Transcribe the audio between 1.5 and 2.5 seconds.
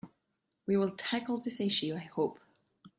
issue, I hope.